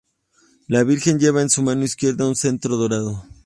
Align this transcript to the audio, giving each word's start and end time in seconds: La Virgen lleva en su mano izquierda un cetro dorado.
La 0.67 0.83
Virgen 0.83 1.19
lleva 1.19 1.43
en 1.43 1.51
su 1.51 1.61
mano 1.61 1.83
izquierda 1.83 2.27
un 2.27 2.35
cetro 2.35 2.75
dorado. 2.75 3.23